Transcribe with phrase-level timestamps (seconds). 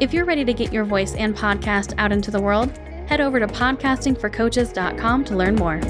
[0.00, 2.70] If you're ready to get your voice and podcast out into the world,
[3.08, 5.80] head over to podcastingforcoaches.com to learn more.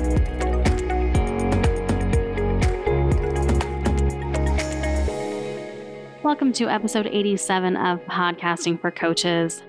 [6.22, 9.62] Welcome to episode 87 of Podcasting for Coaches.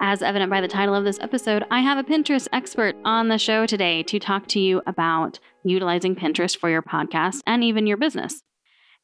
[0.00, 3.38] As evident by the title of this episode, I have a Pinterest expert on the
[3.38, 7.96] show today to talk to you about utilizing Pinterest for your podcast and even your
[7.96, 8.42] business.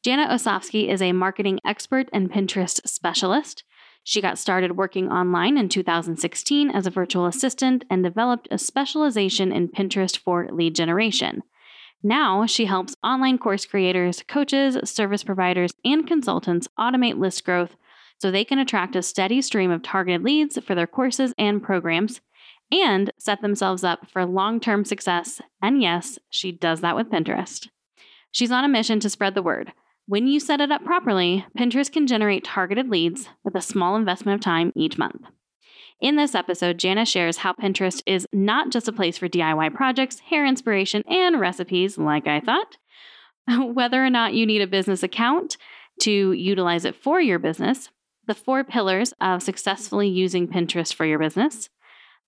[0.03, 3.63] Jana Osofsky is a marketing expert and Pinterest specialist.
[4.07, 9.51] She got started working online in 2016 as a virtual assistant and developed a specialization
[9.51, 11.41] in Pinterest for lead generation.
[12.03, 17.75] Now, she helps online course creators, coaches, service providers, and consultants automate list growth
[18.19, 22.21] so they can attract a steady stream of targeted leads for their courses and programs
[22.71, 25.41] and set themselves up for long term success.
[25.63, 27.69] And yes, she does that with Pinterest.
[28.31, 29.73] She's on a mission to spread the word.
[30.07, 34.35] When you set it up properly, Pinterest can generate targeted leads with a small investment
[34.35, 35.23] of time each month.
[35.99, 40.19] In this episode, Jana shares how Pinterest is not just a place for DIY projects,
[40.19, 42.77] hair inspiration, and recipes, like I thought.
[43.73, 45.57] Whether or not you need a business account
[46.01, 47.89] to utilize it for your business,
[48.27, 51.69] the four pillars of successfully using Pinterest for your business.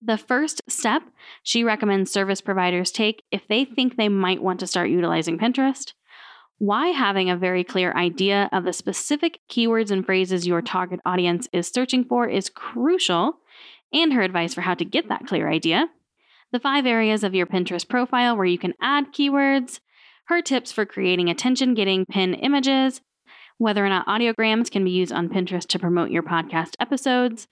[0.02, 1.04] The first step
[1.44, 5.94] she recommends service providers take if they think they might want to start utilizing Pinterest
[6.60, 11.48] why having a very clear idea of the specific keywords and phrases your target audience
[11.54, 13.38] is searching for is crucial,
[13.94, 15.88] and her advice for how to get that clear idea,
[16.52, 19.80] the five areas of your Pinterest profile where you can add keywords,
[20.26, 23.02] her tips for creating attention getting pin images,
[23.58, 27.48] whether or not audiograms can be used on Pinterest to promote your podcast episodes,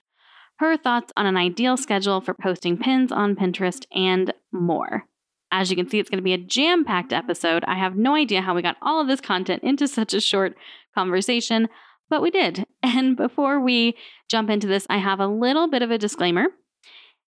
[0.58, 5.04] her thoughts on an ideal schedule for posting pins on Pinterest, and more.
[5.50, 7.64] As you can see, it's going to be a jam packed episode.
[7.64, 10.56] I have no idea how we got all of this content into such a short
[10.94, 11.68] conversation,
[12.08, 12.66] but we did.
[12.82, 13.96] And before we
[14.28, 16.46] jump into this, I have a little bit of a disclaimer.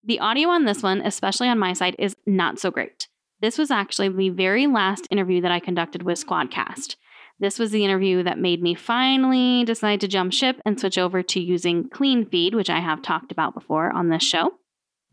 [0.04, 3.08] The audio on this one, especially on my side, is not so great.
[3.42, 6.96] This was actually the very last interview that I conducted with Squadcast.
[7.40, 11.22] This was the interview that made me finally decide to jump ship and switch over
[11.22, 14.54] to using Cleanfeed, which I have talked about before on this show.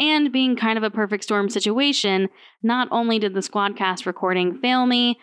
[0.01, 2.29] And being kind of a perfect storm situation,
[2.63, 5.19] not only did the Squadcast recording fail me,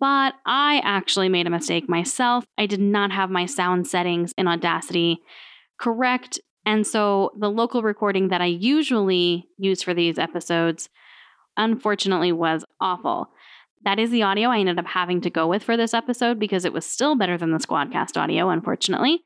[0.00, 2.44] but I actually made a mistake myself.
[2.56, 5.20] I did not have my sound settings in Audacity
[5.78, 6.40] correct.
[6.66, 10.88] And so the local recording that I usually use for these episodes,
[11.56, 13.30] unfortunately, was awful.
[13.84, 16.64] That is the audio I ended up having to go with for this episode because
[16.64, 19.24] it was still better than the Squadcast audio, unfortunately.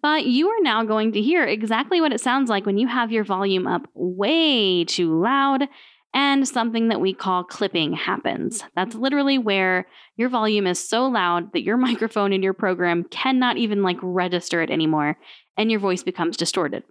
[0.00, 3.10] But you are now going to hear exactly what it sounds like when you have
[3.10, 5.68] your volume up way too loud
[6.14, 8.62] and something that we call clipping happens.
[8.74, 9.86] That's literally where
[10.16, 14.62] your volume is so loud that your microphone in your program cannot even like register
[14.62, 15.16] it anymore
[15.56, 16.84] and your voice becomes distorted.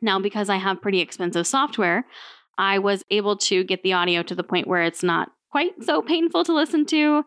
[0.00, 2.06] Now, because I have pretty expensive software,
[2.56, 6.02] I was able to get the audio to the point where it's not quite so
[6.02, 7.24] painful to listen to.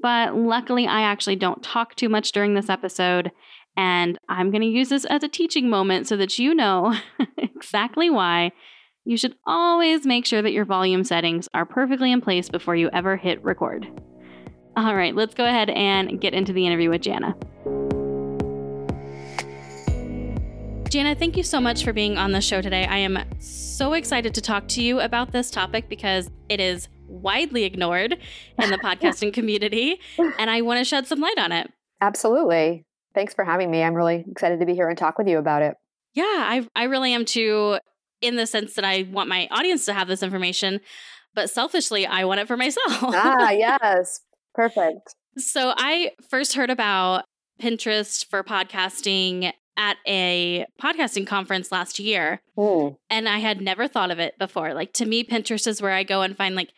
[0.00, 3.32] But luckily, I actually don't talk too much during this episode.
[3.76, 6.94] And I'm going to use this as a teaching moment so that you know
[7.36, 8.52] exactly why
[9.04, 12.90] you should always make sure that your volume settings are perfectly in place before you
[12.92, 13.86] ever hit record.
[14.76, 17.36] All right, let's go ahead and get into the interview with Jana.
[20.90, 22.86] Jana, thank you so much for being on the show today.
[22.86, 27.64] I am so excited to talk to you about this topic because it is widely
[27.64, 28.16] ignored
[28.58, 30.00] in the podcasting community,
[30.38, 31.70] and I want to shed some light on it.
[32.00, 32.85] Absolutely.
[33.16, 33.82] Thanks for having me.
[33.82, 35.74] I'm really excited to be here and talk with you about it.
[36.12, 37.78] Yeah, I I really am too
[38.20, 40.80] in the sense that I want my audience to have this information,
[41.34, 42.92] but selfishly I want it for myself.
[43.02, 44.20] ah, yes.
[44.54, 45.14] Perfect.
[45.38, 47.24] So I first heard about
[47.58, 52.42] Pinterest for podcasting at a podcasting conference last year.
[52.58, 52.96] Mm.
[53.08, 54.74] And I had never thought of it before.
[54.74, 56.70] Like to me, Pinterest is where I go and find like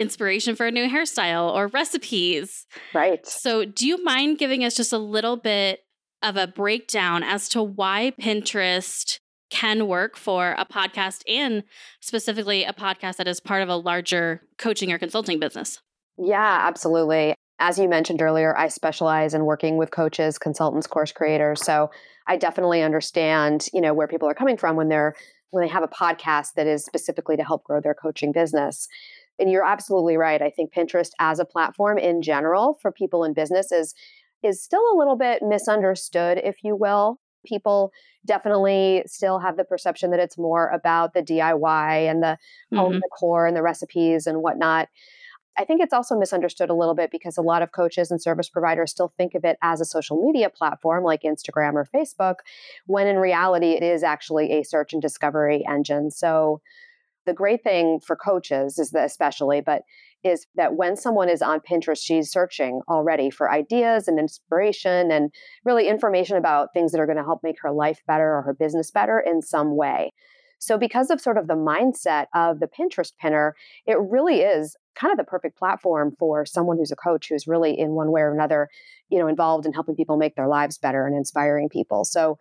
[0.00, 2.66] inspiration for a new hairstyle or recipes.
[2.92, 3.24] Right.
[3.26, 5.83] So, do you mind giving us just a little bit
[6.24, 11.62] of a breakdown as to why Pinterest can work for a podcast and
[12.00, 15.80] specifically a podcast that is part of a larger coaching or consulting business?
[16.18, 17.34] Yeah, absolutely.
[17.60, 21.64] As you mentioned earlier, I specialize in working with coaches, consultants, course creators.
[21.64, 21.90] So
[22.26, 25.14] I definitely understand, you know, where people are coming from when they're
[25.50, 28.88] when they have a podcast that is specifically to help grow their coaching business.
[29.38, 30.42] And you're absolutely right.
[30.42, 33.94] I think Pinterest as a platform in general for people in business is
[34.44, 37.18] is still a little bit misunderstood, if you will.
[37.46, 37.92] People
[38.26, 42.38] definitely still have the perception that it's more about the DIY and the
[42.72, 42.76] mm-hmm.
[42.76, 44.88] home decor and the recipes and whatnot.
[45.56, 48.48] I think it's also misunderstood a little bit because a lot of coaches and service
[48.48, 52.36] providers still think of it as a social media platform like Instagram or Facebook,
[52.86, 56.10] when in reality, it is actually a search and discovery engine.
[56.10, 56.60] So,
[57.26, 59.82] the great thing for coaches is that, especially, but
[60.24, 65.30] is that when someone is on Pinterest, she's searching already for ideas and inspiration and
[65.64, 68.54] really information about things that are going to help make her life better or her
[68.54, 70.12] business better in some way.
[70.58, 73.54] So, because of sort of the mindset of the Pinterest pinner,
[73.86, 77.78] it really is kind of the perfect platform for someone who's a coach who's really
[77.78, 78.68] in one way or another,
[79.10, 82.04] you know, involved in helping people make their lives better and inspiring people.
[82.06, 82.38] So,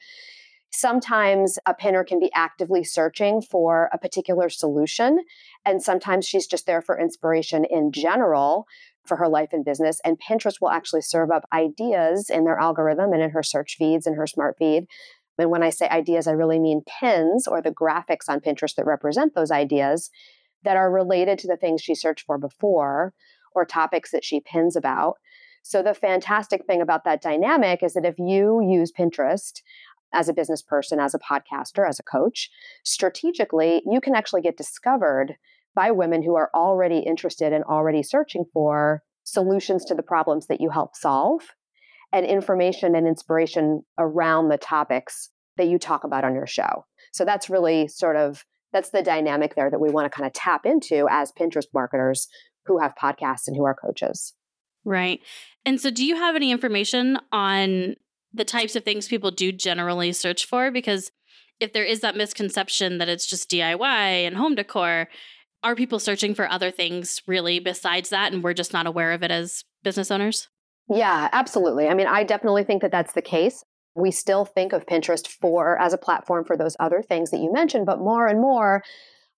[0.73, 5.19] sometimes a pinner can be actively searching for a particular solution
[5.65, 8.65] and sometimes she's just there for inspiration in general
[9.05, 13.13] for her life and business and pinterest will actually serve up ideas in their algorithm
[13.13, 14.87] and in her search feeds and her smart feed
[15.37, 18.85] and when I say ideas, I really mean pins or the graphics on Pinterest that
[18.85, 20.11] represent those ideas
[20.63, 23.13] that are related to the things she searched for before
[23.53, 25.15] or topics that she pins about.
[25.63, 29.61] So, the fantastic thing about that dynamic is that if you use Pinterest
[30.13, 32.49] as a business person, as a podcaster, as a coach,
[32.83, 35.35] strategically, you can actually get discovered
[35.75, 40.61] by women who are already interested and already searching for solutions to the problems that
[40.61, 41.41] you help solve
[42.11, 46.85] and information and inspiration around the topics that you talk about on your show.
[47.11, 50.33] So that's really sort of that's the dynamic there that we want to kind of
[50.33, 52.27] tap into as Pinterest marketers
[52.65, 54.33] who have podcasts and who are coaches.
[54.83, 55.21] Right.
[55.65, 57.95] And so do you have any information on
[58.33, 61.11] the types of things people do generally search for because
[61.59, 65.07] if there is that misconception that it's just DIY and home decor,
[65.63, 69.23] are people searching for other things really besides that and we're just not aware of
[69.23, 70.49] it as business owners?
[70.89, 71.87] Yeah, absolutely.
[71.87, 73.63] I mean, I definitely think that that's the case.
[73.95, 77.53] We still think of Pinterest for as a platform for those other things that you
[77.53, 78.83] mentioned, but more and more,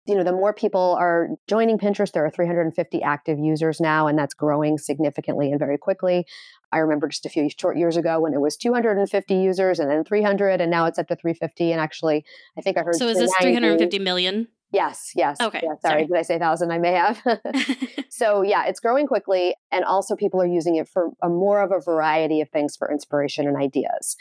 [0.05, 4.17] you know, the more people are joining Pinterest, there are 350 active users now, and
[4.17, 6.25] that's growing significantly and very quickly.
[6.71, 10.03] I remember just a few short years ago when it was 250 users and then
[10.03, 11.71] 300, and now it's up to 350.
[11.71, 12.25] And actually,
[12.57, 12.95] I think I heard.
[12.95, 14.47] So is this 350 million?
[14.71, 15.39] Yes, yes.
[15.39, 15.61] Okay.
[15.63, 16.71] Yeah, sorry, sorry, did I say thousand?
[16.71, 17.21] I may have.
[18.09, 21.71] so yeah, it's growing quickly, and also people are using it for a more of
[21.71, 24.17] a variety of things for inspiration and ideas.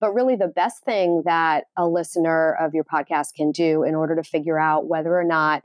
[0.00, 4.14] But really, the best thing that a listener of your podcast can do in order
[4.16, 5.62] to figure out whether or not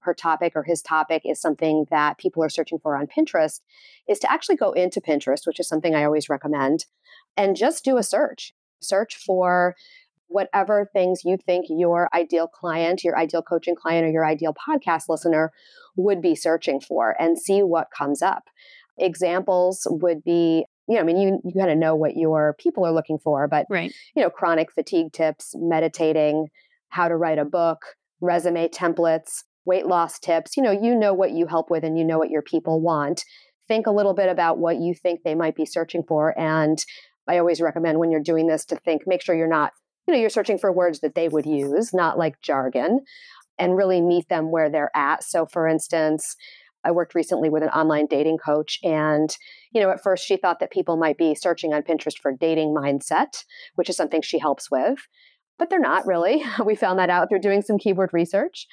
[0.00, 3.60] her topic or his topic is something that people are searching for on Pinterest
[4.06, 6.86] is to actually go into Pinterest, which is something I always recommend,
[7.36, 8.52] and just do a search.
[8.80, 9.74] Search for
[10.28, 15.04] whatever things you think your ideal client, your ideal coaching client, or your ideal podcast
[15.08, 15.52] listener
[15.96, 18.44] would be searching for and see what comes up.
[18.98, 22.84] Examples would be you know, I mean, you, you kind of know what your people
[22.86, 23.92] are looking for, but, right.
[24.14, 26.48] you know, chronic fatigue tips, meditating,
[26.88, 27.80] how to write a book,
[28.20, 32.04] resume templates, weight loss tips, you know, you know what you help with and you
[32.04, 33.24] know what your people want.
[33.66, 36.38] Think a little bit about what you think they might be searching for.
[36.38, 36.84] And
[37.26, 39.72] I always recommend when you're doing this to think, make sure you're not
[40.06, 43.00] you know, you're searching for words that they would use, not like jargon,
[43.58, 45.24] and really meet them where they're at.
[45.24, 46.36] So, for instance,
[46.84, 49.34] I worked recently with an online dating coach, and
[49.72, 52.74] you know, at first she thought that people might be searching on Pinterest for dating
[52.74, 54.98] mindset, which is something she helps with,
[55.58, 56.42] but they're not really.
[56.64, 58.66] We found that out through doing some keyword research.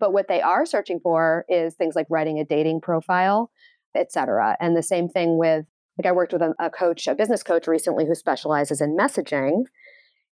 [0.00, 3.50] But what they are searching for is things like writing a dating profile,
[3.96, 4.56] etc.
[4.60, 5.66] And the same thing with
[5.98, 9.64] like I worked with a, a coach, a business coach recently who specializes in messaging.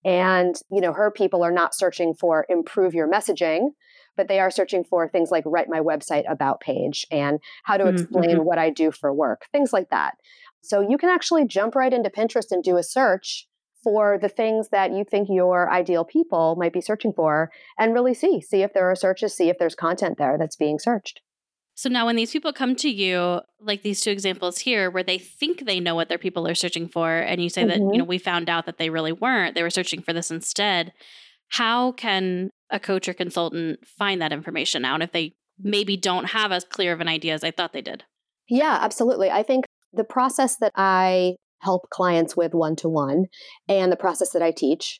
[0.05, 3.69] And, you know, her people are not searching for improve your messaging,
[4.15, 7.87] but they are searching for things like write my website about page and how to
[7.87, 8.43] explain mm-hmm.
[8.43, 10.15] what I do for work, things like that.
[10.61, 13.47] So you can actually jump right into Pinterest and do a search
[13.83, 18.13] for the things that you think your ideal people might be searching for and really
[18.13, 21.19] see see if there are searches see if there's content there that's being searched
[21.75, 25.17] so now when these people come to you, like these two examples here, where they
[25.17, 27.69] think they know what their people are searching for, and you say mm-hmm.
[27.69, 28.09] that, you know, mm-hmm.
[28.09, 30.93] we found out that they really weren't, they were searching for this instead.
[31.53, 36.51] How can a coach or consultant find that information out if they maybe don't have
[36.51, 38.03] as clear of an idea as I thought they did?
[38.49, 39.29] Yeah, absolutely.
[39.29, 43.25] I think the process that I help clients with one to one
[43.69, 44.99] and the process that I teach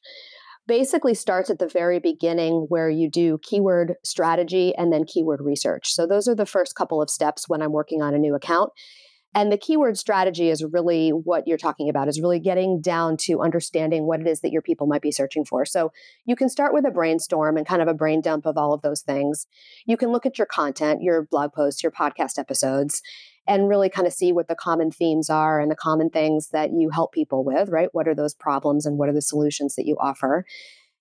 [0.67, 5.91] basically starts at the very beginning where you do keyword strategy and then keyword research.
[5.91, 8.69] So those are the first couple of steps when I'm working on a new account.
[9.35, 13.41] And the keyword strategy is really what you're talking about, is really getting down to
[13.41, 15.65] understanding what it is that your people might be searching for.
[15.65, 15.91] So
[16.25, 18.81] you can start with a brainstorm and kind of a brain dump of all of
[18.81, 19.47] those things.
[19.85, 23.01] You can look at your content, your blog posts, your podcast episodes,
[23.47, 26.71] and really kind of see what the common themes are and the common things that
[26.71, 27.89] you help people with, right?
[27.91, 30.45] What are those problems and what are the solutions that you offer?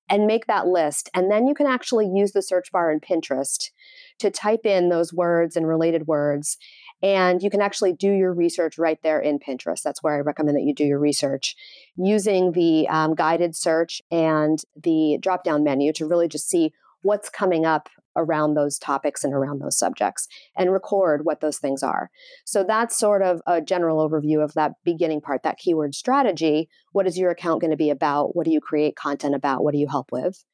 [0.09, 1.09] And make that list.
[1.15, 3.71] And then you can actually use the search bar in Pinterest
[4.19, 6.59] to type in those words and related words
[7.03, 9.83] and you can actually do your research right there in Pinterest.
[9.83, 11.57] That's where I recommend that you do your research
[11.97, 17.29] using the um, guided search and the drop down menu to really just see what's
[17.29, 22.11] coming up around those topics and around those subjects and record what those things are.
[22.45, 26.69] So that's sort of a general overview of that beginning part, that keyword strategy.
[26.93, 28.37] What is your account going to be about?
[28.37, 29.65] What do you create content about?
[29.65, 30.45] What do you help with?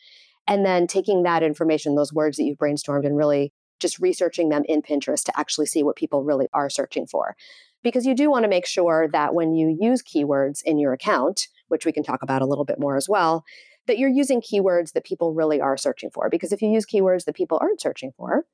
[0.47, 4.65] And then taking that information, those words that you've brainstormed, and really just researching them
[4.69, 7.37] in Pinterest to actually see what people really are searching for.
[7.83, 11.49] Because you do want to make sure that when you use keywords in your account,
[11.69, 13.45] which we can talk about a little bit more as well,
[13.87, 16.29] that you're using keywords that people really are searching for.
[16.29, 18.45] Because if you use keywords that people aren't searching for,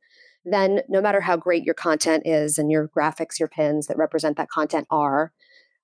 [0.44, 4.36] then no matter how great your content is and your graphics, your pins that represent
[4.36, 5.32] that content are,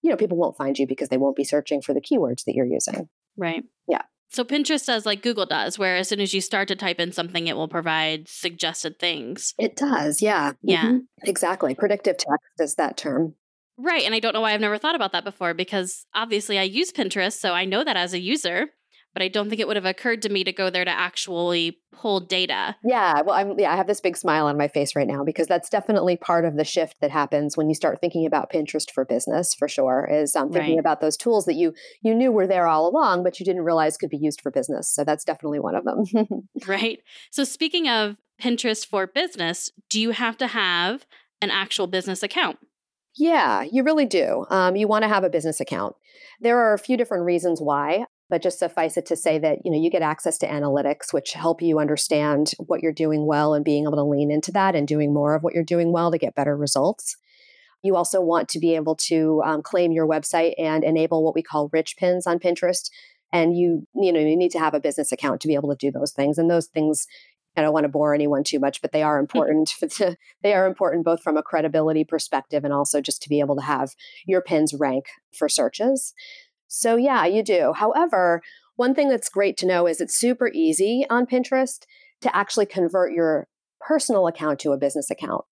[0.03, 2.55] you know, people won't find you because they won't be searching for the keywords that
[2.55, 3.09] you're using.
[3.37, 3.65] Right.
[3.89, 4.03] Yeah.
[4.31, 7.11] So Pinterest does like Google does, where as soon as you start to type in
[7.11, 9.55] something, it will provide suggested things.
[9.59, 10.53] It does, yeah.
[10.63, 10.85] Yeah.
[10.85, 10.99] Mm-hmm.
[11.25, 11.75] Exactly.
[11.75, 13.35] Predictive text is that term.
[13.77, 14.05] Right.
[14.05, 16.93] And I don't know why I've never thought about that before because obviously I use
[16.93, 17.39] Pinterest.
[17.41, 18.69] So I know that as a user
[19.13, 21.79] but I don't think it would have occurred to me to go there to actually
[21.93, 22.77] pull data.
[22.85, 25.47] Yeah, well, I'm yeah, I have this big smile on my face right now because
[25.47, 29.05] that's definitely part of the shift that happens when you start thinking about Pinterest for
[29.05, 29.55] business.
[29.55, 30.81] For sure, is um, thinking right.
[30.81, 33.97] about those tools that you you knew were there all along, but you didn't realize
[33.97, 34.93] could be used for business.
[34.93, 36.05] So that's definitely one of them.
[36.67, 37.01] right.
[37.31, 41.07] So speaking of Pinterest for business, do you have to have
[41.43, 42.59] an actual business account?
[43.17, 44.47] Yeah, you really do.
[44.51, 45.97] Um, you want to have a business account.
[46.41, 48.05] There are a few different reasons why.
[48.31, 51.33] But just suffice it to say that, you know, you get access to analytics, which
[51.33, 54.87] help you understand what you're doing well and being able to lean into that and
[54.87, 57.17] doing more of what you're doing well to get better results.
[57.83, 61.43] You also want to be able to um, claim your website and enable what we
[61.43, 62.91] call rich pins on Pinterest.
[63.33, 65.77] And you, you know, you need to have a business account to be able to
[65.77, 66.37] do those things.
[66.39, 67.07] And those things,
[67.57, 69.73] I don't want to bore anyone too much, but they are important.
[70.43, 73.63] they are important both from a credibility perspective and also just to be able to
[73.63, 73.95] have
[74.27, 76.13] your pins rank for searches.
[76.73, 77.73] So, yeah, you do.
[77.75, 78.43] However,
[78.77, 81.85] one thing that's great to know is it's super easy on Pinterest
[82.21, 83.49] to actually convert your
[83.81, 85.45] personal account to a business account.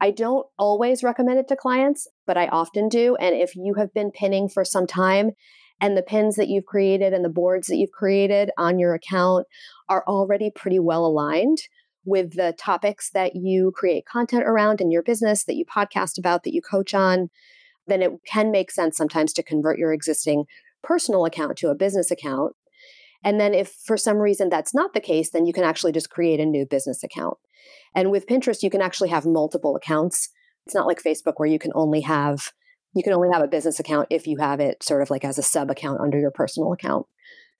[0.00, 3.14] I don't always recommend it to clients, but I often do.
[3.16, 5.32] And if you have been pinning for some time
[5.80, 9.46] and the pins that you've created and the boards that you've created on your account
[9.90, 11.58] are already pretty well aligned
[12.06, 16.42] with the topics that you create content around in your business, that you podcast about,
[16.44, 17.28] that you coach on,
[17.86, 20.44] then it can make sense sometimes to convert your existing
[20.82, 22.54] personal account to a business account.
[23.22, 26.10] And then, if for some reason that's not the case, then you can actually just
[26.10, 27.38] create a new business account.
[27.94, 30.28] And with Pinterest, you can actually have multiple accounts.
[30.66, 32.52] It's not like Facebook where you can only have
[32.94, 35.36] you can only have a business account if you have it sort of like as
[35.36, 37.06] a sub account under your personal account.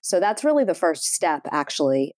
[0.01, 2.15] So that's really the first step actually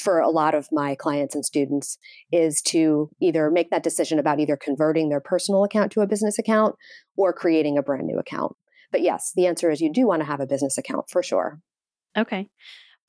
[0.00, 1.98] for a lot of my clients and students
[2.32, 6.38] is to either make that decision about either converting their personal account to a business
[6.38, 6.74] account
[7.16, 8.56] or creating a brand new account.
[8.90, 11.60] But yes, the answer is you do want to have a business account for sure.
[12.16, 12.48] Okay.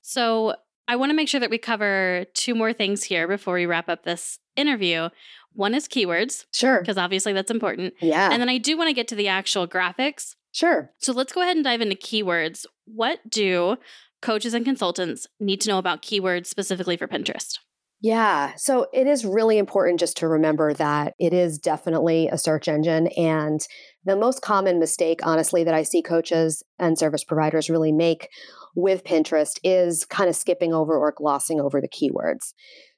[0.02, 0.56] So
[0.88, 3.90] I want to make sure that we cover two more things here before we wrap
[3.90, 5.10] up this interview.
[5.54, 6.46] One is keywords.
[6.52, 6.80] Sure.
[6.80, 7.94] Because obviously that's important.
[8.00, 8.30] Yeah.
[8.32, 10.36] And then I do want to get to the actual graphics.
[10.52, 10.92] Sure.
[10.98, 12.66] So let's go ahead and dive into keywords.
[12.86, 13.78] What do
[14.22, 17.58] coaches and consultants need to know about keywords specifically for Pinterest?
[18.04, 18.54] Yeah.
[18.56, 23.08] So it is really important just to remember that it is definitely a search engine.
[23.16, 23.60] And
[24.06, 28.30] the most common mistake, honestly, that I see coaches and service providers really make
[28.76, 32.54] with Pinterest is kind of skipping over or glossing over the keywords.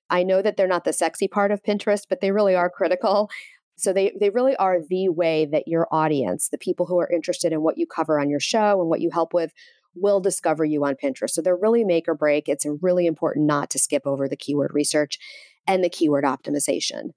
[0.10, 3.30] I know that they're not the sexy part of Pinterest, but they really are critical.
[3.76, 7.52] So they, they really are the way that your audience, the people who are interested
[7.52, 9.52] in what you cover on your show and what you help with,
[9.96, 11.32] will discover you on Pinterest.
[11.32, 12.48] So they're really make or break.
[12.48, 15.18] It's really important not to skip over the keyword research
[15.68, 17.10] and the keyword optimization.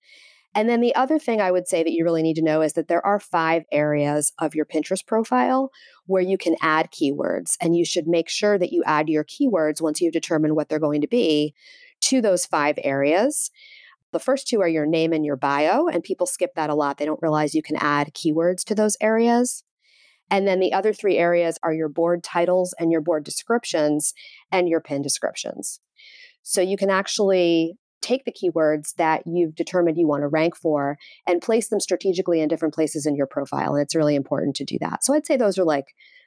[0.55, 2.73] And then the other thing I would say that you really need to know is
[2.75, 5.71] that there are five areas of your Pinterest profile
[6.07, 7.57] where you can add keywords.
[7.61, 10.79] And you should make sure that you add your keywords once you've determined what they're
[10.79, 11.55] going to be
[12.03, 13.51] to those five areas.
[14.13, 16.97] The first two are your name and your bio, and people skip that a lot.
[16.97, 19.63] They don't realize you can add keywords to those areas.
[20.31, 24.13] And then the other three areas are your board titles and your board descriptions
[24.51, 25.81] and your pin descriptions.
[26.43, 30.97] So you can actually take the keywords that you've determined you want to rank for
[31.27, 33.75] and place them strategically in different places in your profile.
[33.75, 35.05] And it's really important to do that.
[35.05, 35.87] So I'd say those are like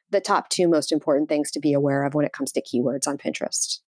[0.10, 3.08] the top two most important things to be aware of when it comes to keywords
[3.08, 3.80] on Pinterest.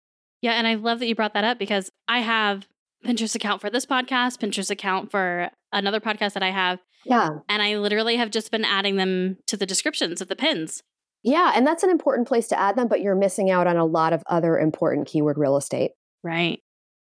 [0.43, 2.67] Yeah, and I love that you brought that up because I have
[3.05, 6.79] Pinterest account for this podcast, Pinterest account for another podcast that I have.
[7.05, 7.31] Yeah.
[7.49, 10.83] And I literally have just been adding them to the descriptions of the pins.
[11.23, 13.85] Yeah, and that's an important place to add them, but you're missing out on a
[13.85, 15.93] lot of other important keyword real estate.
[16.23, 16.61] Right.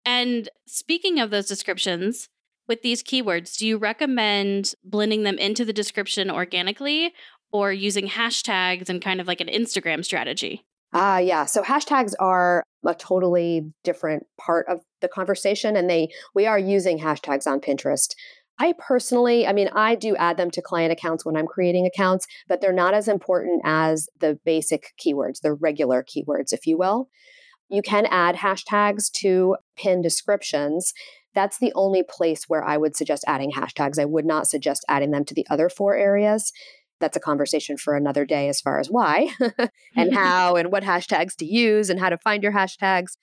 [0.05, 2.29] And speaking of those descriptions,
[2.67, 7.13] with these keywords, do you recommend blending them into the description organically
[7.51, 10.65] or using hashtags and kind of like an Instagram strategy?
[10.93, 11.45] Ah, uh, yeah.
[11.45, 16.99] So hashtags are a totally different part of the conversation, and they we are using
[16.99, 18.13] hashtags on Pinterest.
[18.59, 22.25] I personally, I mean, I do add them to client accounts when I'm creating accounts,
[22.47, 27.09] but they're not as important as the basic keywords, the regular keywords, if you will.
[27.69, 30.93] You can add hashtags to pin descriptions.
[31.33, 33.99] That's the only place where I would suggest adding hashtags.
[33.99, 36.53] I would not suggest adding them to the other four areas.
[37.01, 39.29] That's a conversation for another day as far as why
[39.97, 43.17] and how and what hashtags to use and how to find your hashtags.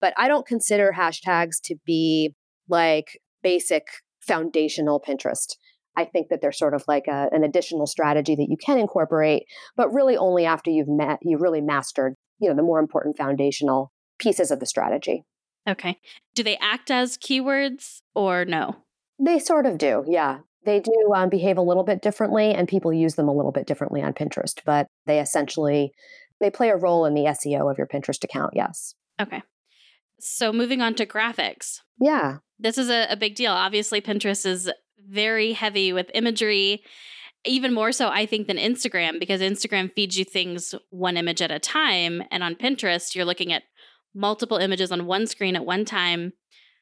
[0.00, 2.34] But I don't consider hashtags to be
[2.68, 3.86] like basic
[4.26, 5.56] foundational Pinterest.
[5.96, 9.44] I think that they're sort of like a, an additional strategy that you can incorporate,
[9.76, 13.92] but really only after you've met, you've really mastered, you know, the more important foundational
[14.18, 15.24] pieces of the strategy.
[15.68, 15.98] Okay.
[16.34, 18.76] Do they act as keywords or no?
[19.18, 20.04] They sort of do.
[20.06, 20.40] Yeah.
[20.64, 23.66] They do um, behave a little bit differently and people use them a little bit
[23.66, 25.92] differently on Pinterest, but they essentially
[26.40, 28.52] they play a role in the SEO of your Pinterest account.
[28.54, 28.94] Yes.
[29.20, 29.42] Okay.
[30.20, 31.80] So moving on to graphics.
[32.00, 32.38] Yeah.
[32.58, 33.52] This is a, a big deal.
[33.52, 34.70] Obviously, Pinterest is
[35.08, 36.82] very heavy with imagery,
[37.44, 41.50] even more so, I think, than Instagram, because Instagram feeds you things one image at
[41.50, 42.22] a time.
[42.30, 43.64] And on Pinterest, you're looking at
[44.14, 46.32] multiple images on one screen at one time.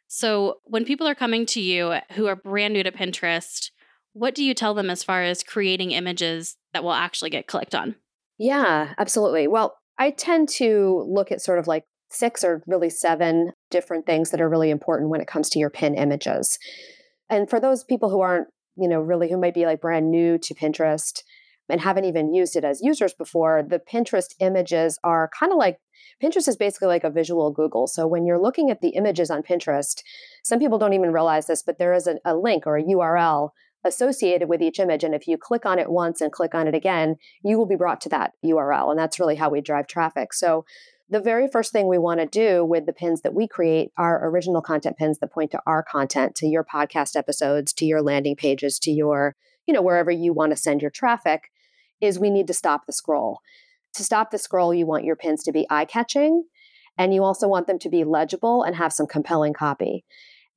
[0.06, 3.70] So when people are coming to you who are brand new to Pinterest,
[4.12, 7.74] what do you tell them as far as creating images that will actually get clicked
[7.74, 7.96] on?
[8.38, 9.48] Yeah, absolutely.
[9.48, 11.84] Well, I tend to look at sort of like
[12.14, 15.70] six or really seven different things that are really important when it comes to your
[15.70, 16.58] pin images.
[17.28, 20.38] And for those people who aren't, you know, really who might be like brand new
[20.38, 21.22] to Pinterest
[21.68, 25.78] and haven't even used it as users before, the Pinterest images are kind of like
[26.22, 27.86] Pinterest is basically like a visual Google.
[27.86, 30.02] So when you're looking at the images on Pinterest,
[30.42, 33.50] some people don't even realize this, but there is a, a link or a URL
[33.84, 35.04] associated with each image.
[35.04, 37.76] And if you click on it once and click on it again, you will be
[37.76, 38.90] brought to that URL.
[38.90, 40.32] And that's really how we drive traffic.
[40.32, 40.64] So
[41.14, 44.28] the very first thing we want to do with the pins that we create are
[44.28, 48.34] original content pins that point to our content, to your podcast episodes, to your landing
[48.34, 51.52] pages, to your, you know, wherever you want to send your traffic,
[52.00, 53.38] is we need to stop the scroll.
[53.92, 56.46] To stop the scroll, you want your pins to be eye catching
[56.98, 60.04] and you also want them to be legible and have some compelling copy.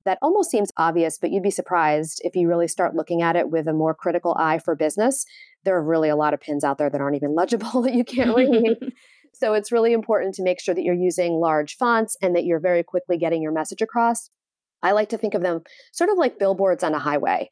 [0.05, 3.51] That almost seems obvious, but you'd be surprised if you really start looking at it
[3.51, 5.23] with a more critical eye for business.
[5.65, 8.03] There are really a lot of pins out there that aren't even legible that you
[8.03, 8.77] can't read.
[9.39, 12.59] So it's really important to make sure that you're using large fonts and that you're
[12.59, 14.29] very quickly getting your message across.
[14.81, 17.49] I like to think of them sort of like billboards on a highway.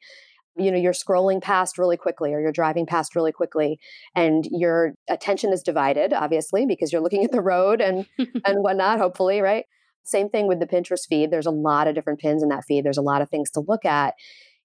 [0.56, 3.78] You know, you're scrolling past really quickly or you're driving past really quickly
[4.14, 8.98] and your attention is divided, obviously, because you're looking at the road and and whatnot,
[8.98, 9.64] hopefully, right?
[10.02, 11.30] Same thing with the Pinterest feed.
[11.30, 12.84] There's a lot of different pins in that feed.
[12.84, 14.14] There's a lot of things to look at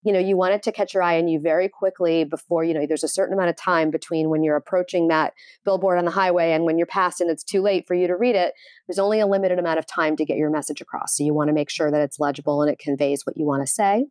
[0.04, 2.74] you know you want it to catch your eye and you very quickly before you
[2.74, 5.34] know there's a certain amount of time between when you're approaching that
[5.64, 8.16] billboard on the highway and when you're past and it's too late for you to
[8.16, 8.54] read it.
[8.88, 11.16] There's only a limited amount of time to get your message across.
[11.16, 13.66] So you want to make sure that it's legible and it conveys what you want
[13.66, 14.06] to say.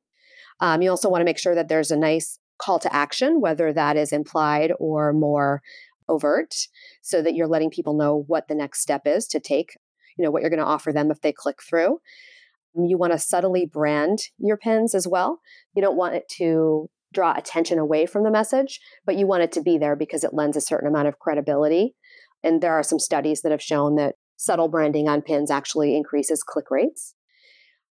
[0.61, 3.73] Um, you also want to make sure that there's a nice call to action whether
[3.73, 5.63] that is implied or more
[6.09, 6.55] overt
[7.01, 9.79] so that you're letting people know what the next step is to take
[10.19, 11.99] you know what you're going to offer them if they click through
[12.77, 15.41] Um, you want to subtly brand your pins as well.
[15.75, 19.53] You don't want it to draw attention away from the message, but you want it
[19.53, 21.95] to be there because it lends a certain amount of credibility.
[22.43, 26.43] And there are some studies that have shown that subtle branding on pins actually increases
[26.43, 27.15] click rates.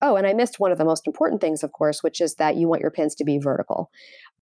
[0.01, 2.55] Oh, and I missed one of the most important things, of course, which is that
[2.55, 3.89] you want your pins to be vertical.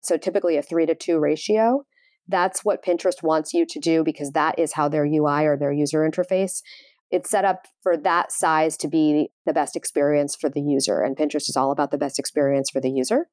[0.00, 1.86] So typically a three to two ratio.
[2.26, 5.72] That's what Pinterest wants you to do because that is how their UI or their
[5.72, 6.62] user interface
[7.10, 11.00] it's set up for that size to be the best experience for the user.
[11.00, 13.28] And Pinterest is all about the best experience for the user.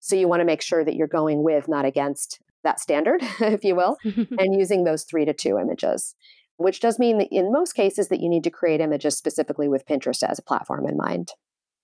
[0.00, 3.64] So you want to make sure that you're going with, not against that standard, if
[3.64, 6.14] you will, and using those three to two images,
[6.56, 9.86] which does mean that in most cases that you need to create images specifically with
[9.86, 11.32] Pinterest as a platform in mind.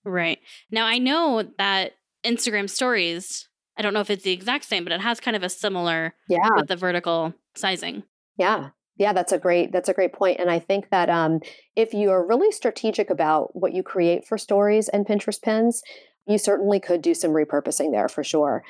[0.04, 0.38] Right.
[0.70, 1.92] Now I know that
[2.24, 5.42] Instagram stories, I don't know if it's the exact same, but it has kind of
[5.42, 6.48] a similar yeah.
[6.56, 8.04] with the vertical sizing.
[8.38, 8.70] Yeah.
[8.98, 11.40] Yeah, that's a great that's a great point, and I think that um,
[11.74, 15.82] if you are really strategic about what you create for stories and Pinterest pins,
[16.26, 18.62] you certainly could do some repurposing there for sure.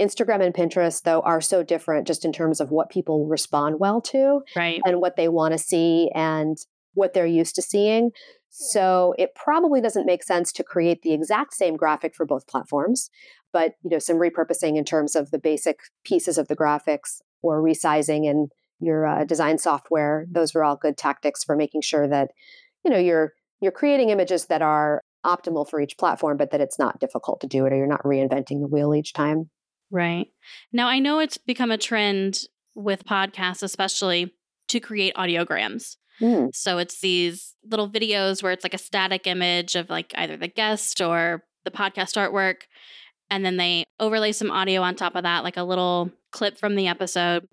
[0.00, 4.00] Instagram and Pinterest, though, are so different just in terms of what people respond well
[4.02, 6.56] to, right, and what they want to see and
[6.94, 8.10] what they're used to seeing.
[8.50, 13.10] So it probably doesn't make sense to create the exact same graphic for both platforms,
[13.52, 17.62] but you know some repurposing in terms of the basic pieces of the graphics or
[17.62, 20.26] resizing and your uh, design software.
[20.30, 22.30] Those are all good tactics for making sure that
[22.84, 26.78] you know you're you're creating images that are optimal for each platform, but that it's
[26.78, 29.50] not difficult to do it or you're not reinventing the wheel each time.
[29.90, 30.28] Right.
[30.72, 32.40] Now I know it's become a trend
[32.74, 34.32] with podcasts, especially
[34.68, 35.96] to create audiograms.
[36.20, 36.54] Mm.
[36.54, 40.48] So it's these little videos where it's like a static image of like either the
[40.48, 42.62] guest or the podcast artwork.
[43.30, 46.76] And then they overlay some audio on top of that, like a little clip from
[46.76, 47.46] the episode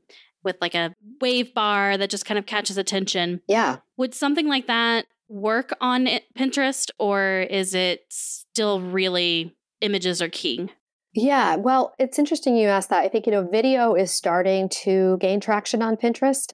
[0.46, 3.42] with like a wave bar that just kind of catches attention.
[3.48, 3.78] Yeah.
[3.98, 10.30] Would something like that work on it, Pinterest or is it still really images are
[10.30, 10.70] king?
[11.14, 13.04] Yeah, well, it's interesting you asked that.
[13.04, 16.54] I think, you know, video is starting to gain traction on Pinterest.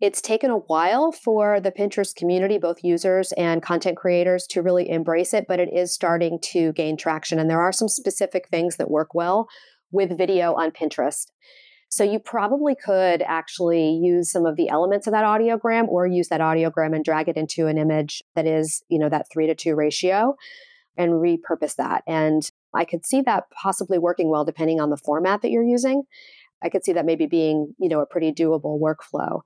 [0.00, 4.88] It's taken a while for the Pinterest community, both users and content creators, to really
[4.88, 7.38] embrace it, but it is starting to gain traction.
[7.38, 9.48] And there are some specific things that work well
[9.90, 11.26] with video on Pinterest.
[11.88, 16.28] So you probably could actually use some of the elements of that audiogram or use
[16.28, 19.54] that audiogram and drag it into an image that is, you know, that three to
[19.54, 20.36] two ratio
[20.96, 22.02] and repurpose that.
[22.06, 26.02] And I could see that possibly working well depending on the format that you're using.
[26.62, 29.40] I could see that maybe being, you know, a pretty doable workflow.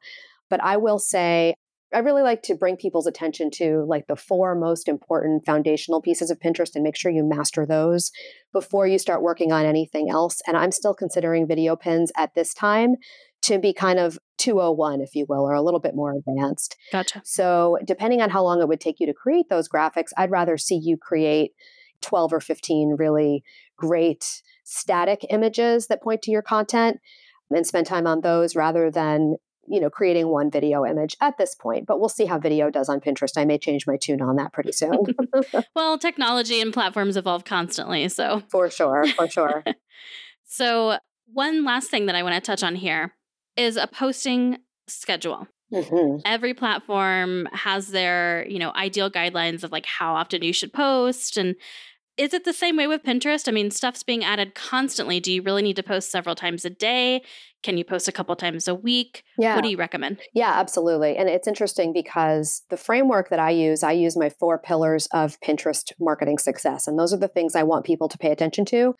[0.48, 1.55] But I will say,
[1.92, 6.31] I really like to bring people's attention to like the four most important foundational pieces
[6.31, 8.12] of Pinterest and make sure you master those
[8.53, 10.40] before you start working on anything else.
[10.46, 12.96] And I'm still considering video pins at this time
[13.42, 16.76] to be kind of 201, if you will, or a little bit more advanced.
[16.92, 17.22] Gotcha.
[17.24, 20.59] So, depending on how long it would take you to create those graphics, I'd rather
[20.59, 21.53] see you create
[22.03, 23.42] 12 or 15 really
[23.76, 26.98] great static images that point to your content
[27.50, 31.55] and spend time on those rather than you know, creating one video image at this
[31.55, 33.37] point, but we'll see how video does on Pinterest.
[33.37, 34.99] I may change my tune on that pretty soon.
[35.75, 39.64] well, technology and platforms evolve constantly, so for sure, for sure.
[40.44, 40.99] so,
[41.33, 43.14] one last thing that I want to touch on here
[43.57, 45.46] is a posting schedule.
[45.73, 46.23] Mm-hmm.
[46.25, 51.37] Every platform has their, you know, ideal guidelines of like how often you should post
[51.37, 51.55] and
[52.21, 53.49] is it the same way with Pinterest?
[53.49, 55.21] I mean, stuff's being added constantly.
[55.21, 57.23] Do you really need to post several times a day?
[57.63, 59.25] Can you post a couple times a week?
[59.39, 59.55] Yeah.
[59.55, 60.21] What do you recommend?
[60.35, 61.17] Yeah, absolutely.
[61.17, 65.41] And it's interesting because the framework that I use, I use my four pillars of
[65.41, 66.87] Pinterest marketing success.
[66.87, 68.95] And those are the things I want people to pay attention to.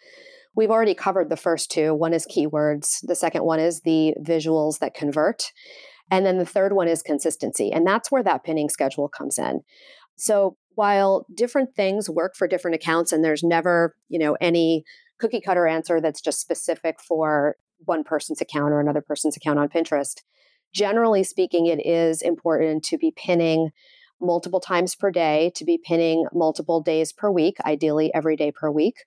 [0.55, 1.95] We've already covered the first two.
[1.95, 5.53] One is keywords, the second one is the visuals that convert.
[6.11, 7.71] And then the third one is consistency.
[7.71, 9.61] And that's where that pinning schedule comes in.
[10.17, 14.83] So while different things work for different accounts and there's never, you know, any
[15.19, 19.69] cookie cutter answer that's just specific for one person's account or another person's account on
[19.69, 20.23] Pinterest,
[20.73, 23.73] generally speaking, it is important to be pinning
[24.23, 28.71] multiple times per day, to be pinning multiple days per week, ideally every day per
[28.71, 29.05] week.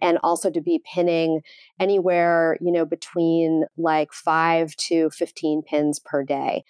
[0.00, 1.42] And also to be pinning
[1.78, 6.64] anywhere, you know, between like five to 15 pins per day.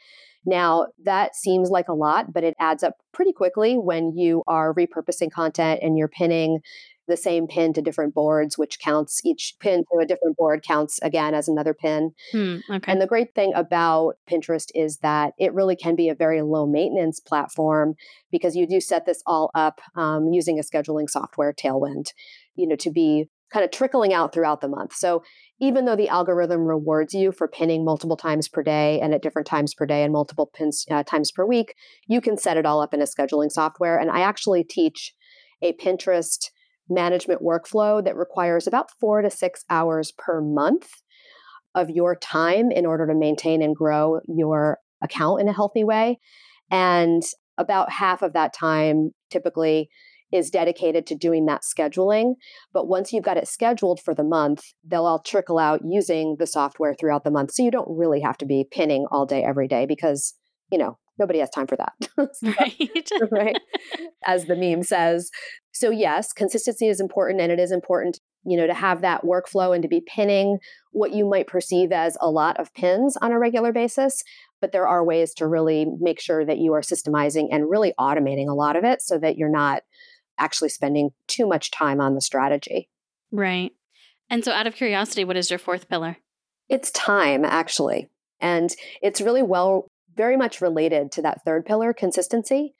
[0.44, 4.74] Now, that seems like a lot, but it adds up pretty quickly when you are
[4.74, 6.60] repurposing content and you're pinning
[7.08, 11.00] the same pin to different boards, which counts each pin to a different board counts
[11.02, 12.12] again as another pin.
[12.30, 12.90] Hmm, okay.
[12.90, 16.66] And the great thing about Pinterest is that it really can be a very low
[16.66, 17.94] maintenance platform
[18.30, 22.12] because you do set this all up um, using a scheduling software, Tailwind,
[22.54, 24.94] you know, to be kind of trickling out throughout the month.
[24.94, 25.22] So
[25.62, 29.46] even though the algorithm rewards you for pinning multiple times per day and at different
[29.46, 31.76] times per day and multiple pins uh, times per week,
[32.08, 33.96] you can set it all up in a scheduling software.
[33.96, 35.14] And I actually teach
[35.62, 36.50] a Pinterest
[36.90, 40.88] management workflow that requires about four to six hours per month
[41.76, 46.18] of your time in order to maintain and grow your account in a healthy way.
[46.72, 47.22] And
[47.56, 49.90] about half of that time typically
[50.32, 52.34] is dedicated to doing that scheduling.
[52.72, 56.46] But once you've got it scheduled for the month, they'll all trickle out using the
[56.46, 57.52] software throughout the month.
[57.52, 60.34] So you don't really have to be pinning all day, every day, because,
[60.70, 61.92] you know, nobody has time for that.
[62.42, 63.10] right.
[63.30, 63.56] right.
[64.26, 65.30] As the meme says.
[65.72, 69.74] So, yes, consistency is important and it is important, you know, to have that workflow
[69.74, 70.58] and to be pinning
[70.92, 74.22] what you might perceive as a lot of pins on a regular basis.
[74.60, 78.48] But there are ways to really make sure that you are systemizing and really automating
[78.48, 79.82] a lot of it so that you're not
[80.38, 82.88] actually spending too much time on the strategy.
[83.30, 83.72] Right.
[84.30, 86.18] And so, out of curiosity, what is your fourth pillar?
[86.68, 88.08] It's time, actually.
[88.40, 88.70] And
[89.02, 92.74] it's really well very much related to that third pillar, consistency.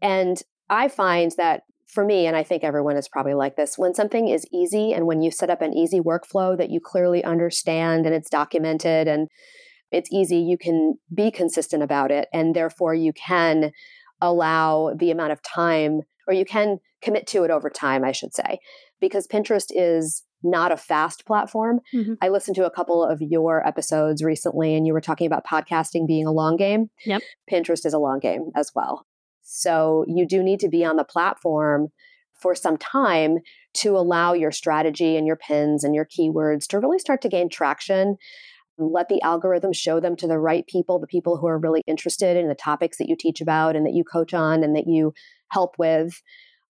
[0.00, 3.94] And I find that for me, and I think everyone is probably like this, when
[3.94, 8.06] something is easy and when you set up an easy workflow that you clearly understand
[8.06, 9.28] and it's documented and
[9.92, 12.28] it's easy, you can be consistent about it.
[12.32, 13.70] And therefore, you can
[14.20, 18.34] allow the amount of time, or you can commit to it over time, I should
[18.34, 18.58] say,
[19.00, 21.80] because Pinterest is not a fast platform.
[21.94, 22.14] Mm-hmm.
[22.20, 26.06] I listened to a couple of your episodes recently, and you were talking about podcasting
[26.06, 26.90] being a long game.
[27.06, 27.22] Yep.
[27.50, 29.06] Pinterest is a long game as well.
[29.42, 31.88] So you do need to be on the platform
[32.34, 33.38] for some time
[33.74, 37.48] to allow your strategy and your pins and your keywords to really start to gain
[37.48, 38.16] traction.
[38.76, 42.36] Let the algorithm show them to the right people, the people who are really interested
[42.36, 45.14] in the topics that you teach about and that you coach on and that you
[45.50, 46.20] help with.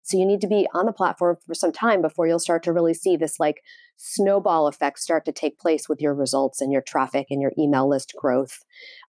[0.02, 2.72] So you need to be on the platform for some time before you'll start to
[2.72, 3.62] really see this like
[3.96, 7.88] snowball effect start to take place with your results and your traffic and your email
[7.88, 8.64] list growth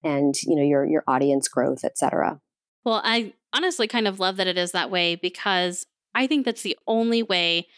[0.03, 2.41] and you know your your audience growth, et cetera.
[2.85, 6.63] Well, I honestly kind of love that it is that way because I think that's
[6.63, 7.69] the only way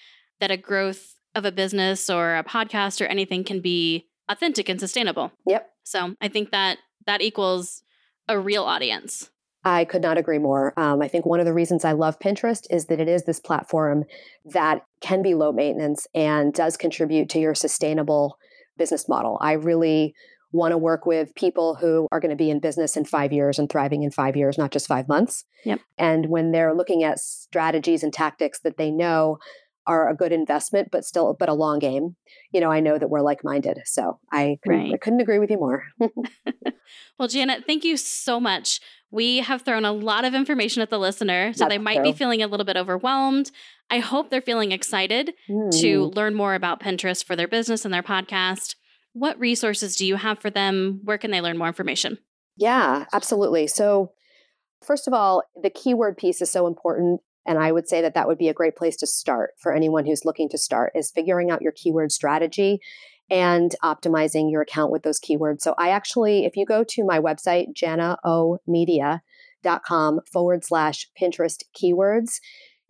[0.40, 4.80] that a growth of a business or a podcast or anything can be authentic and
[4.80, 5.32] sustainable.
[5.46, 5.70] Yep.
[5.82, 7.82] So I think that that equals
[8.28, 9.30] a real audience.
[9.64, 10.78] I could not agree more.
[10.78, 13.40] Um, I think one of the reasons I love Pinterest is that it is this
[13.40, 14.04] platform
[14.44, 18.38] that can be low maintenance and does contribute to your sustainable
[18.76, 19.38] business model.
[19.40, 20.14] I really
[20.52, 23.58] want to work with people who are going to be in business in five years
[23.58, 25.44] and thriving in five years, not just five months.
[25.64, 25.80] Yep.
[25.98, 29.38] And when they're looking at strategies and tactics that they know
[29.86, 32.16] are a good investment, but still, but a long game,
[32.52, 33.80] you know, I know that we're like minded.
[33.84, 34.94] So I couldn't, right.
[34.94, 35.84] I couldn't agree with you more.
[37.18, 38.80] well, Jana, thank you so much
[39.14, 42.06] we have thrown a lot of information at the listener, so That's they might true.
[42.06, 43.52] be feeling a little bit overwhelmed.
[43.88, 45.70] I hope they're feeling excited mm.
[45.80, 48.74] to learn more about Pinterest for their business and their podcast.
[49.12, 51.00] What resources do you have for them?
[51.04, 52.18] Where can they learn more information?
[52.56, 53.68] Yeah, absolutely.
[53.68, 54.10] So,
[54.84, 57.20] first of all, the keyword piece is so important.
[57.46, 60.06] And I would say that that would be a great place to start for anyone
[60.06, 62.80] who's looking to start is figuring out your keyword strategy
[63.30, 65.62] and optimizing your account with those keywords.
[65.62, 72.40] So I actually, if you go to my website, janaomedia.com forward slash Pinterest keywords,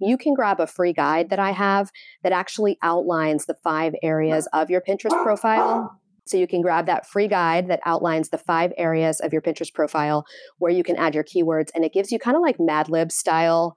[0.01, 4.49] you can grab a free guide that I have that actually outlines the five areas
[4.53, 6.01] of your Pinterest profile.
[6.27, 9.73] So you can grab that free guide that outlines the five areas of your Pinterest
[9.73, 10.27] profile
[10.59, 11.69] where you can add your keywords.
[11.75, 13.77] And it gives you kind of like Mad Lib style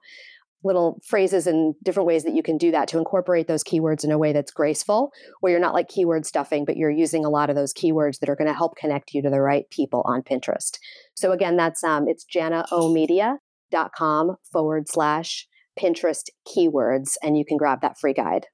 [0.64, 4.10] little phrases and different ways that you can do that to incorporate those keywords in
[4.10, 7.50] a way that's graceful, where you're not like keyword stuffing, but you're using a lot
[7.50, 10.22] of those keywords that are going to help connect you to the right people on
[10.22, 10.78] Pinterest.
[11.14, 15.46] So again, that's um, it's janaomedia.com forward slash
[15.78, 18.46] Pinterest keywords, and you can grab that free guide.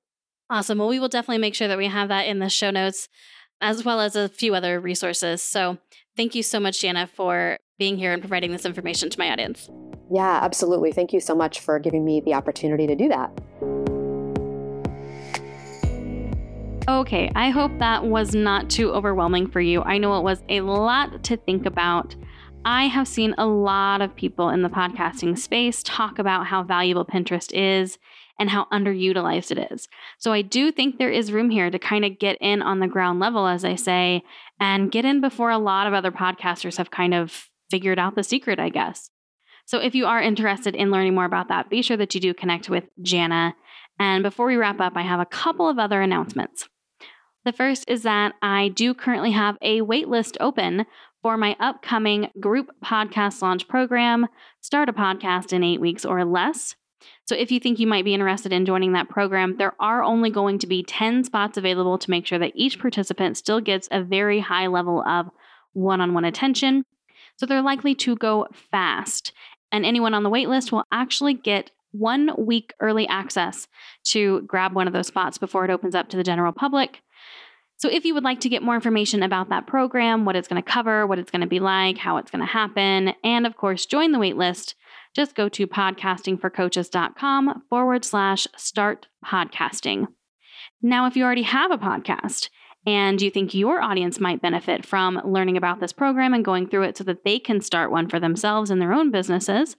[0.51, 0.79] Awesome.
[0.79, 3.09] Well, we will definitely make sure that we have that in the show notes,
[3.63, 5.43] as well as a few other resources.
[5.43, 5.79] So
[6.17, 9.71] thank you so much, Jana, for being here and providing this information to my audience.
[10.11, 10.93] Yeah, absolutely.
[10.93, 13.31] Thank you so much for giving me the opportunity to do that.
[16.87, 19.83] Okay, I hope that was not too overwhelming for you.
[19.83, 22.15] I know it was a lot to think about.
[22.67, 27.07] I have seen a lot of people in the podcasting space talk about how valuable
[27.07, 27.99] Pinterest is
[28.39, 29.89] and how underutilized it is.
[30.19, 32.89] So I do think there is room here to kind of get in on the
[32.89, 34.23] ground level, as I say,
[34.61, 38.23] and get in before a lot of other podcasters have kind of figured out the
[38.23, 39.11] secret, I guess.
[39.67, 42.35] So if you are interested in learning more about that, be sure that you do
[42.35, 43.55] connect with Jana.
[43.99, 46.69] And before we wrap up, I have a couple of other announcements.
[47.45, 50.87] The first is that I do currently have a waitlist open
[51.23, 54.27] for my upcoming group podcast launch program,
[54.61, 56.75] Start a Podcast in Eight Weeks or Less.
[57.27, 60.31] So, if you think you might be interested in joining that program, there are only
[60.31, 64.03] going to be 10 spots available to make sure that each participant still gets a
[64.03, 65.31] very high level of
[65.75, 66.85] one on one attention.
[67.37, 69.33] So, they're likely to go fast
[69.75, 73.67] and anyone on the waitlist will actually get one week early access
[74.05, 77.01] to grab one of those spots before it opens up to the general public.
[77.77, 80.63] So, if you would like to get more information about that program, what it's going
[80.63, 83.57] to cover, what it's going to be like, how it's going to happen, and of
[83.57, 84.75] course, join the waitlist,
[85.13, 90.07] just go to podcastingforcoaches.com forward slash start podcasting.
[90.83, 92.49] Now, if you already have a podcast
[92.87, 96.83] and you think your audience might benefit from learning about this program and going through
[96.83, 99.77] it so that they can start one for themselves in their own businesses,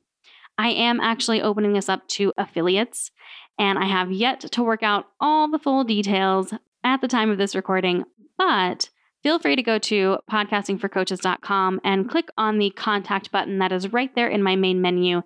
[0.58, 3.12] I am actually opening this up to affiliates,
[3.60, 7.38] and I have yet to work out all the full details at the time of
[7.38, 8.06] this recording,
[8.38, 8.90] but
[9.22, 14.14] feel free to go to podcastingforcoaches.com and click on the contact button that is right
[14.16, 15.22] there in my main menu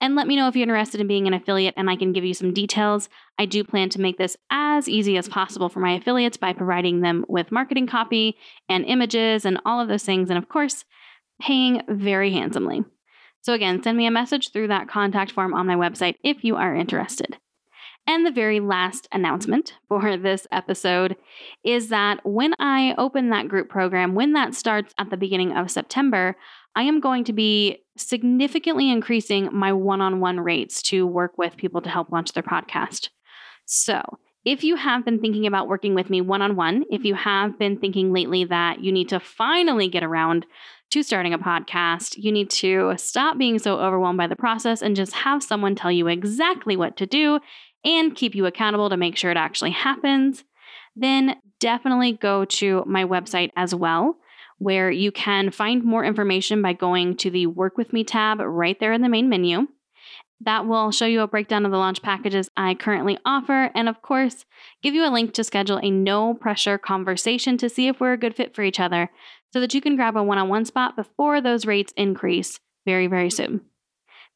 [0.00, 2.24] and let me know if you're interested in being an affiliate and I can give
[2.24, 3.08] you some details.
[3.38, 7.00] I do plan to make this as easy as possible for my affiliates by providing
[7.00, 8.36] them with marketing copy
[8.68, 10.30] and images and all of those things.
[10.30, 10.84] And of course,
[11.40, 12.84] paying very handsomely.
[13.40, 16.56] So, again, send me a message through that contact form on my website if you
[16.56, 17.38] are interested.
[18.06, 21.16] And the very last announcement for this episode
[21.64, 25.70] is that when I open that group program, when that starts at the beginning of
[25.70, 26.36] September,
[26.76, 31.56] I am going to be significantly increasing my one on one rates to work with
[31.56, 33.10] people to help launch their podcast.
[33.66, 34.02] So,
[34.44, 37.58] if you have been thinking about working with me one on one, if you have
[37.58, 40.44] been thinking lately that you need to finally get around
[40.90, 44.96] to starting a podcast, you need to stop being so overwhelmed by the process and
[44.96, 47.40] just have someone tell you exactly what to do
[47.84, 50.44] and keep you accountable to make sure it actually happens.
[50.94, 54.16] Then definitely go to my website as well,
[54.58, 58.78] where you can find more information by going to the Work With Me tab right
[58.78, 59.68] there in the main menu.
[60.40, 64.02] That will show you a breakdown of the launch packages I currently offer, and of
[64.02, 64.44] course,
[64.82, 68.18] give you a link to schedule a no pressure conversation to see if we're a
[68.18, 69.10] good fit for each other
[69.52, 73.06] so that you can grab a one on one spot before those rates increase very,
[73.06, 73.62] very soon.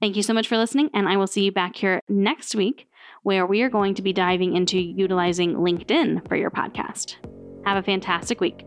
[0.00, 2.88] Thank you so much for listening, and I will see you back here next week
[3.24, 7.16] where we are going to be diving into utilizing LinkedIn for your podcast.
[7.66, 8.64] Have a fantastic week.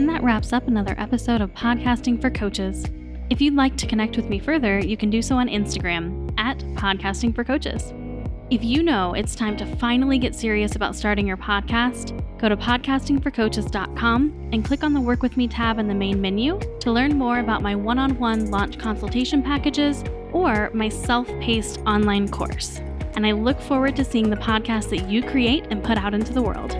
[0.00, 2.86] And that wraps up another episode of Podcasting for Coaches.
[3.28, 6.56] If you'd like to connect with me further, you can do so on Instagram at
[6.74, 7.92] Podcasting for Coaches.
[8.48, 12.56] If you know it's time to finally get serious about starting your podcast, go to
[12.56, 17.18] podcastingforcoaches.com and click on the Work With Me tab in the main menu to learn
[17.18, 22.78] more about my one on one launch consultation packages or my self paced online course.
[23.16, 26.32] And I look forward to seeing the podcast that you create and put out into
[26.32, 26.70] the world.